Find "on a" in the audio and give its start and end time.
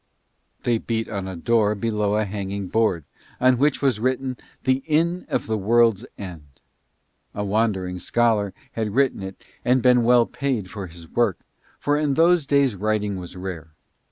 1.09-1.35